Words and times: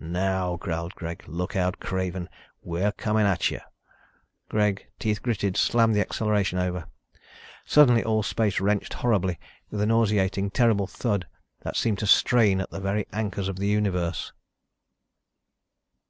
"Now," 0.00 0.56
growled 0.56 0.94
Greg, 0.96 1.24
"look 1.26 1.56
out, 1.56 1.80
Craven, 1.80 2.28
we're 2.60 2.92
coming 2.92 3.24
at 3.24 3.50
you!" 3.50 3.60
Greg, 4.50 4.86
teeth 4.98 5.22
gritted, 5.22 5.56
slammed 5.56 5.94
the 5.94 6.02
acceleration 6.02 6.58
over. 6.58 6.90
Suddenly 7.64 8.04
all 8.04 8.22
space 8.22 8.60
wrenched 8.60 8.92
horribly 8.92 9.38
with 9.70 9.80
a 9.80 9.86
nauseating, 9.86 10.50
terrible 10.50 10.86
thud 10.86 11.26
that 11.62 11.76
seemed 11.78 12.00
to 12.00 12.06
strain 12.06 12.60
at 12.60 12.68
the 12.68 12.80
very 12.80 13.06
anchors 13.14 13.48
of 13.48 13.56
the 13.58 13.66
Universe. 13.68 14.34